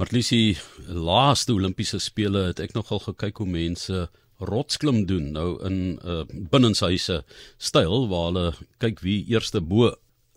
[0.00, 0.56] Maar Lisie,
[0.86, 4.06] laaste Olimpiese spele het ek nogal gekyk hoe mense
[4.48, 7.18] rotsklim doen nou in uh, binnenshuise
[7.60, 8.44] styl waar hulle
[8.80, 9.90] kyk wie eerste bo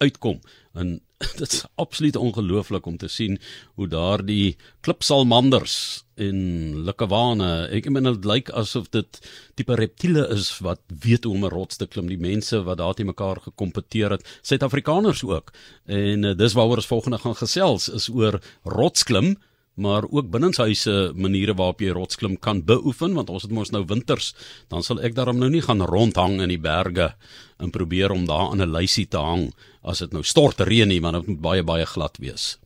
[0.03, 0.41] uitkom.
[0.75, 0.97] En
[1.39, 3.39] dit is absoluut ongelooflik om te sien
[3.79, 5.77] hoe daardie klipsalmanders
[6.19, 6.43] en
[6.83, 9.21] likkewane ek meen dit lyk asof dit
[9.55, 12.11] tipe reptiele is wat weet hoe om 'n rots te klim.
[12.11, 15.55] Die mense wat daar te mekaar gekompeteer het suid-afrikaners ook.
[15.87, 19.37] En uh, dis waaroor ons volgende gaan gesels is oor rotsklim
[19.73, 24.33] maar ook binnenshuise maniere waarop jy rotsklim kan beoefen want ons het mos nou winters
[24.69, 27.13] dan sal ek daarom nou nie gaan rondhang in die berge
[27.57, 31.01] en probeer om daar aan 'n lysie te hang as dit nou stort reën nie
[31.01, 32.57] want dit moet baie baie glad wees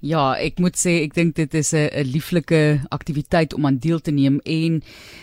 [0.00, 4.00] Ja, ek moet sê ek dink dit is 'n 'n lieflike aktiwiteit om aan deel
[4.00, 4.82] te neem en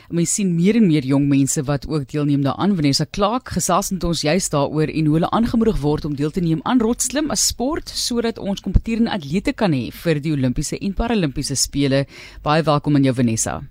[0.09, 2.75] mens sien meer en meer jong mense wat ook deelneem daaraan.
[2.75, 6.41] Vanessa Clark gesels met ons juist daaroor en hoe hulle aangemoedig word om deel te
[6.41, 10.93] neem aan rotsklim as sport sodat ons kompeterende atlete kan hê vir die Olimpiese en
[10.93, 12.05] Paralimpiese spele.
[12.41, 13.61] Baie welkom aan jou Vanessa.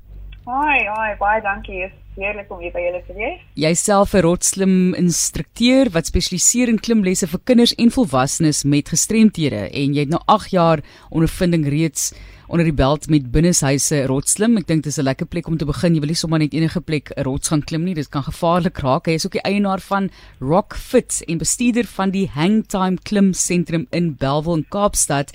[0.48, 1.82] Hi, hi, baie dankie.
[1.84, 3.40] Is heerlik om hier by julle te wees.
[3.60, 9.94] Jouself 'n rotslim instrukteur wat spesialiseer in klimlesse vir kinders en volwassenes met gestremthede en
[9.94, 10.80] jy het nou 8 jaar
[11.10, 12.14] ondervinding reeds
[12.48, 14.56] onder die belt met binneshuise rotslim.
[14.56, 15.94] Ek dink dis 'n lekker plek om te begin.
[15.94, 17.94] Jy wil nie sommer net enige plek rots gaan klim nie.
[17.94, 19.06] Dit kan gevaarlik raak.
[19.06, 23.86] Hy is ook die eienaar van Rock Fit en bestuurder van die Hangtime Klim Sentrum
[23.90, 25.32] in Bellville in Kaapstad.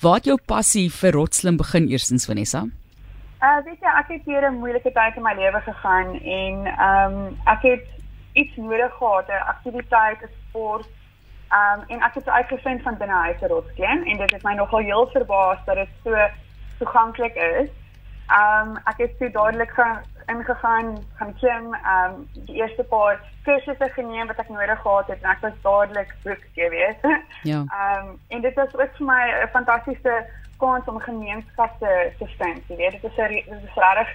[0.00, 2.68] Waar het jou passie vir rotslim begin eerstens Vanessa?
[3.40, 7.12] Uh weet jy, ek het hier 'n moeilike tyd in my lewe gegaan en ehm
[7.14, 7.86] um, ek het
[8.32, 10.88] iets nodig gehad, 'n aktiwiteit, 'n sport.
[11.48, 15.06] Ehm um, en ek het uitgevind van binnehuise rotsklim en dit het my nogal heel
[15.06, 16.16] verbaas dat dit so
[16.78, 17.70] toeganklik is.
[18.26, 23.20] Ehm um, ek het so dadelik gaan ingegaan, gaan klim, ehm um, die eerste paar
[23.44, 27.00] kursusse geneem wat ek nodig gehad het en ek was dadelik hooked, jy weet.
[27.42, 27.64] Ja.
[27.78, 30.26] Ehm um, en dit was ook vir my 'n fantastiese
[30.58, 32.62] kans om gemeenskap te vind.
[32.68, 34.14] Jy weet, dit is 'n dit is regtig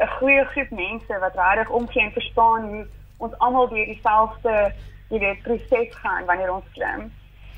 [0.00, 2.86] 'n goeie groep mense wat regtig omgee en verstaan hoe
[3.18, 4.72] ons almal deur dieselfde,
[5.08, 7.12] jy weet, proses gaan wanneer ons klim.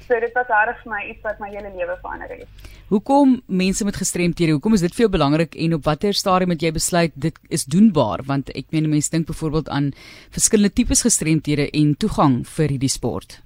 [0.07, 2.67] So dit was regtig vir my iets wat my hele lewe verander het.
[2.93, 6.63] Hoekom mense met gestremthede, hoekom is dit vir jou belangrik en op watter stadium het
[6.63, 8.23] jy besluit dit is doenbaar?
[8.29, 9.91] Want ek meen mense dink byvoorbeeld aan
[10.31, 13.41] verskillende tipes gestremthede en toegang vir hierdie sport.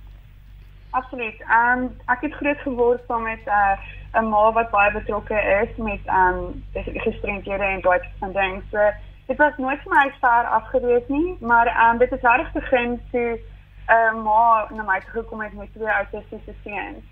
[0.91, 1.41] Absoluut.
[1.41, 5.77] Ehm um, ek het groot geword saam met 'n uh, ma wat baie betrokke is
[5.77, 6.65] met ehm um,
[7.06, 8.62] gestremdhede en daai van dinge.
[8.71, 8.91] So
[9.27, 13.01] dit was nooit vir my ver afgewees nie, maar ehm um, dit het reg begin
[13.11, 13.39] toe
[13.89, 17.05] 'n uh, ma na my toe gekom het met twee autistiese seuns.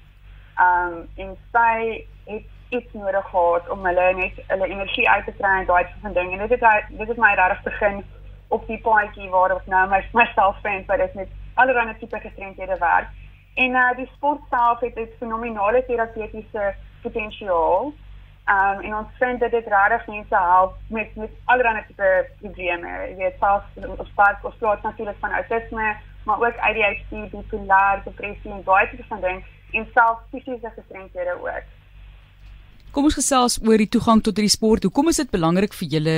[0.57, 5.33] Ehm um, en sy het iets nodig gehad om hulle net hulle energie uit te
[5.33, 6.33] kry en daai van dinge.
[6.33, 8.05] En dit het dit het my reg begin
[8.49, 12.77] op die paadjie waar ek nou my myself vind wat dit met allerlei tipe gestremdhede
[12.79, 13.09] werk.
[13.59, 17.93] En uh, die sport self het 'n fenominale terapeutiese potensiaal.
[18.57, 22.89] Um en ons vind dat dit regtig mense help met met allerlei tipe probleme.
[23.09, 28.51] Jy weet, selfs ons praat ons praat natuurlik van autisme, maar ook ADHD, bipolaar, depressie
[28.51, 29.43] en baie tipe van dinge
[29.73, 31.78] en selfs fisiese gestremdhede ook.
[32.89, 34.87] Kom ons gesels oor die toegang tot hierdie sport.
[34.87, 36.15] Hoekom is dit belangrik vir julle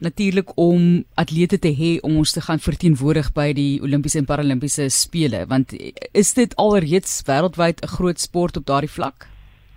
[0.00, 4.88] natuurlik om atlete te hê om ons te gaan verteenwoordig by die Olimpiese en Paralimpiese
[4.88, 5.42] spele?
[5.50, 9.28] Want is dit alreeds wêreldwyd 'n groot sport op daardie vlak?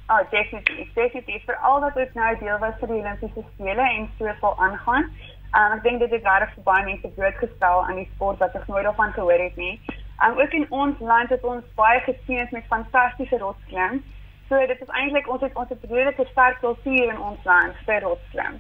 [0.08, 0.88] Oh, definitief.
[0.94, 1.44] Definitief.
[1.44, 5.12] Veral dat dit nou deel was van die Olimpiese spele en so sal aangaan.
[5.58, 8.68] Um, ek dink dit het regtig vir baie mense blootgestel aan die sport wat ek
[8.68, 9.76] nooit daarvan gehoor het nie.
[10.24, 14.04] Um, ook in ons land het ons baie geseën met fantastiese rotsklim.
[14.50, 18.02] So dit is eintlik ons het ons het redelike sterk kultuur in ons land vir
[18.02, 18.58] rotsklim.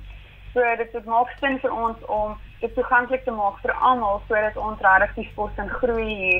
[0.53, 4.57] So dit het maak sin vir ons om dit toeganklik te maak vir almal sodat
[4.57, 6.39] ons regtig die sport kan groei hier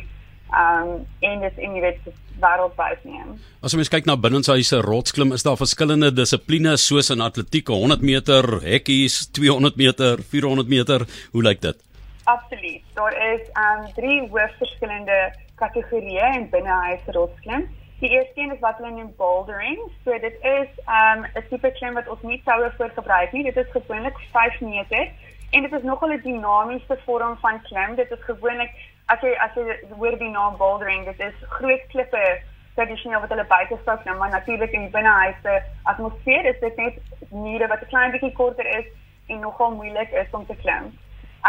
[0.59, 0.91] um
[1.29, 2.07] en dit en jy weet
[2.41, 3.33] wêreldwyd neem.
[3.65, 8.47] As ons kyk na binnenshuise rotsklim, is daar verskillende dissiplines soos in atletiek, 100 meter,
[8.63, 11.05] hekkies, 200 meter, 400 meter.
[11.33, 11.85] Hoe lyk dit?
[12.29, 12.85] Absoluut.
[12.95, 15.19] Daar is um drie hoofverskillende
[15.59, 17.67] kategorieë in binnehuise rotsklim.
[17.99, 19.79] Die eerste een is wat hulle noem bouldering.
[20.03, 23.43] So dit is 'n tipe klim wat ons nie toue voor gebruik nie.
[23.43, 25.11] Dit is gewoonlik 5 meter
[25.51, 27.95] en dit is nogal 'n dinamiese vorm van klim.
[27.95, 28.71] Dit is gewoonlik
[29.05, 32.41] as jy as jy hoor die naam bouldering, dit is groot klippe
[32.75, 36.99] tradisioneel wat hulle buite stok nou, maar natuurlik in die binnehuise atmosfeer is dit net
[37.29, 38.85] mure wat 'n klein bietjie korter is
[39.27, 40.93] en nogal moeilik is om te klim.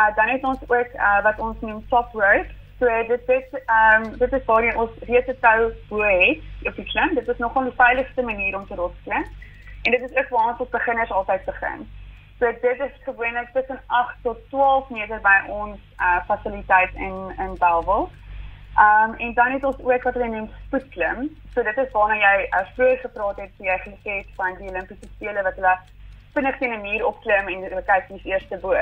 [0.00, 2.58] Uh dan het ons ook uh wat ons noem top rope.
[2.81, 6.79] So dit is ehm um, dit is waar jy ons reëse tou bo het op
[6.79, 7.11] die klim.
[7.15, 9.27] Dit is nogal die veiligste manier om te rotsklim.
[9.82, 11.85] En dit is ook waar ons beginners altyd begin.
[12.38, 17.55] So dit is gewoonlik tussen 8 tot 12 meter by ons uh fasiliteit in in
[17.59, 18.09] Bellville.
[18.87, 21.29] Um en dan het ons ook wat hulle noem spoedklim.
[21.53, 25.12] So dit is waarna jy uh, vroeër gepraat het, jy gesê het van die Olimpiese
[25.15, 25.79] spele wat hulle
[26.33, 28.73] vinnig teen 'n muur opklim en hulle kyk wie's eerste bo.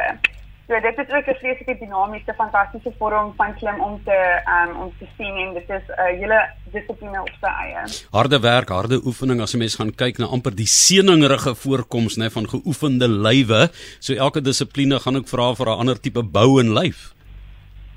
[0.69, 4.19] So dit is ook 'n vreeslike dinamiese, fantastiese vorm van klim om te
[4.57, 6.41] um om te sien en dit is 'n uh, hele
[6.73, 7.83] dissipline op sy eie.
[8.11, 12.29] Harde werk, harde oefening as 'n mens gaan kyk na amper die seningerige voorkoms nê
[12.31, 13.71] van geoefende lywe.
[13.99, 17.15] So elke dissipline gaan ook vra vir 'n ander tipe bou en lyf.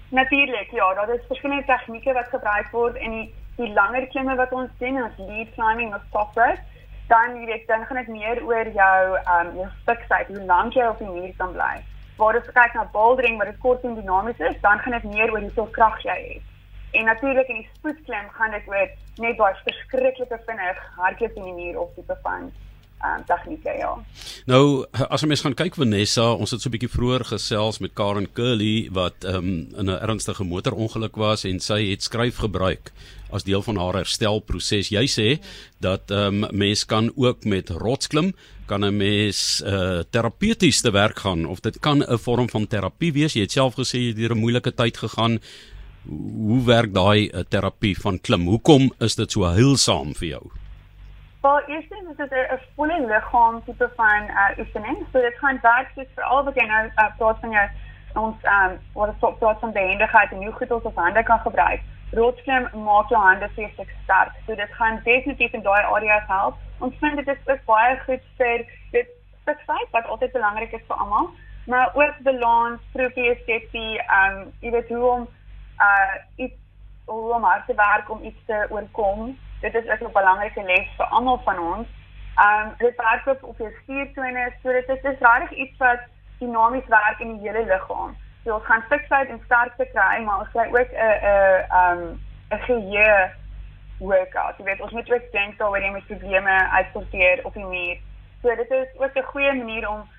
[0.10, 4.52] Natuurlik, ja, daar is verskillende tegnieke wat gebruik word en die die langer klimme wat
[4.52, 6.62] ons doen, ons lead climbing of top rope,
[7.08, 10.86] dan jy weet, dan gaan dit meer oor jou um jou fiksheid, hoe lank jy
[10.88, 11.84] op die muur kan bly
[12.18, 15.42] waar jy kyk na bouldering wat kort en dinamies is, dan gaan dit meer oor
[15.42, 16.50] hoeveel krag jy het.
[16.92, 18.90] En natuurlik in die spoedklim gaan dit oor
[19.24, 22.52] net daai verskriklike vinnig hardloop in die muur of tipe van
[23.02, 23.92] um tegnieke ja.
[24.50, 28.28] Nou as ons gaan kyk Vanessa, ons het so 'n bietjie vroeër gesels met Karen
[28.34, 32.92] Curley wat um in 'n ernstige motorongeluk was en sy het skryf gebruik
[33.32, 34.90] as deel van haar herstelproses.
[34.90, 35.44] Jy sê
[35.80, 38.34] dat um mens kan ook met rotsklim
[38.72, 43.14] kan 'n mens uh terapeuties te werk gaan of dit kan 'n vorm van terapie
[43.14, 43.34] wees.
[43.34, 45.40] Jy het self gesê jy het deur 'n moeilike tyd gegaan.
[46.48, 48.48] Hoe werk daai uh, terapie van klim?
[48.48, 50.44] Hoekom is dit so heilsaam vir jou?
[51.42, 54.98] Wel, eerstens is dit 'n volle liggaam tipe van uh, oefening.
[55.12, 57.68] So dit gaan werk soos vir al wat jy nou uh, praat van jou
[58.14, 61.82] ons um wat ons praat van behendigheid en hoe goed ons ons hande kan gebruik.
[62.12, 64.34] Rotsklim maak jou hande vreeslik sterk.
[64.46, 66.56] So dit gaan definitief in daai areas help.
[66.80, 69.14] Ons vind dit is ook baie goed vir dit
[69.46, 71.30] fiksheid wat altyd belangrik is vir almal,
[71.68, 75.30] maar ook balans, proprioceptie, um jy weet hoe om
[75.82, 76.58] uh iets
[77.06, 79.32] hoe om hard te werk om iets te oorkom
[79.62, 81.88] dit is ook 'n belangrike les vir almal van ons.
[82.46, 86.00] Um dit werk op op jou spiertone, so dit is dis regtig iets wat
[86.40, 88.16] dinamies werk in die hele liggaam.
[88.44, 92.20] So ons gaan fiksheid en sterkte kry, maar ons kry ook 'n 'n um
[92.52, 93.32] 'n geheue
[94.00, 94.58] workout.
[94.58, 97.98] Jy weet, ons moet ook dink daaroor jy moet probleme uitsorteer op die muur.
[98.42, 100.10] So dit is ook 'n goeie manier om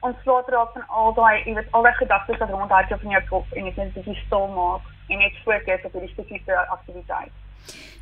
[0.00, 3.22] ontslae te raak van al daai, jy weet, al die gedagtes wat rondhardloop in jou
[3.28, 7.32] kop en net 'n bietjie stil maak en net fokus op hierdie spesifieke aktiwiteit.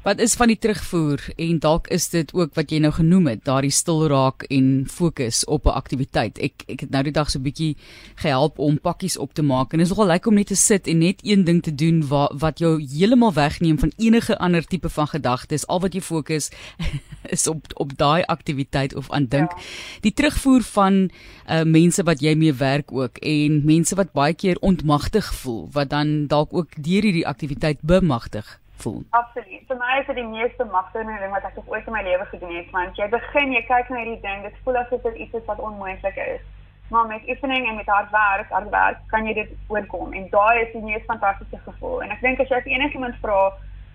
[0.01, 3.43] Wat is van die terugvoer en dalk is dit ook wat jy nou genoem het,
[3.45, 6.39] daardie stil raak en fokus op 'n aktiwiteit.
[6.39, 7.77] Ek ek het nou die dag so 'n bietjie
[8.15, 10.87] gehelp om pakkies op te maak en dit is nogal lekker om net te sit
[10.87, 14.89] en net een ding te doen wat wat jou heeltemal wegneem van enige ander tipe
[14.89, 15.67] van gedagtes.
[15.67, 16.49] Al wat jy fokus
[17.37, 19.51] is op op daai aktiwiteit of aan dink.
[19.51, 19.63] Ja.
[20.01, 21.11] Die terugvoer van
[21.49, 25.91] uh mense wat jy mee werk ook en mense wat baie keer ontmagtig voel wat
[25.91, 29.03] dan dalk ook deur hierdie aktiwiteit bemagtig voel.
[29.11, 29.67] Absoluut.
[29.69, 32.57] Vir my is dit die meeste magtige ding wat ek ooit in my lewe gedoen
[32.57, 35.47] het, want jy begin, jy kyk na hierdie ding, dit voel asof dit iets is
[35.51, 36.45] wat onmoontlik is.
[36.91, 40.63] Maar met oefening en met hard werk, hard werk, kan jy dit oorkom en daai
[40.65, 42.01] is die mees fantastiese gevoel.
[42.03, 43.53] En ek dink as jy enigiemand vra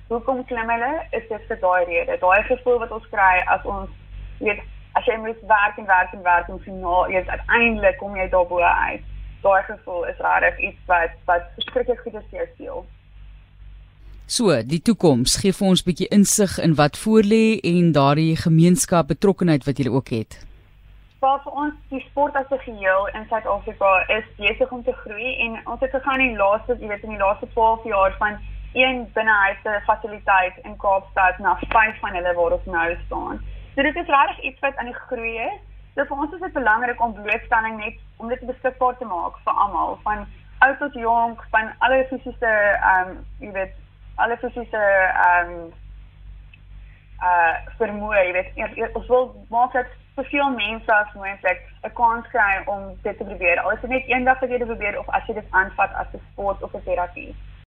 [0.08, 2.18] hoekom klim hulle, is dit vir daai rede.
[2.22, 3.92] Daai gevoel wat ons kry as ons
[4.40, 4.62] weet
[4.96, 8.62] as jy moet werk en werk en werk en finaal eers uiteindelik kom jy daarbo
[8.62, 9.04] uit.
[9.44, 12.86] Daai gevoel is regtig iets wat wat verskriklik goed is vir jou siel.
[14.26, 19.08] So, die toekoms gee vir ons 'n bietjie insig in wat voorlê en daardie gemeenskap
[19.08, 20.42] betrokkenheid wat julle ook het.
[21.22, 25.38] Wel vir ons die sport as 'n geheel in Suid-Afrika is besig om te groei
[25.46, 28.40] en ons het gegaan in die laaste, jy weet in die laaste 12 jaar van
[28.74, 33.40] een binnehuise fasiliteit in Kaapstad na vyf van hulle waar ons nou staan.
[33.76, 35.62] So dit is regtig iets wat aan die groei is.
[35.94, 39.54] So vir ons is dit belangrik om blootstelling net om dit beskikbaar te maak vir
[39.54, 40.26] almal van
[40.60, 43.85] oud tot jonk, van alle fisiese ehm um, jy weet
[44.16, 45.74] alle fisiese ehm um,
[47.24, 51.94] uh vermoë, jy weet, eers, eers, ons wil maak dat soveel mense as moontlik 'n
[51.94, 53.60] kans kry om dit te probeer.
[53.60, 56.08] Al is dit net eendag wat jy dit probeer of as jy dit aanvat as
[56.14, 57.36] 'n sport of 'n terapie.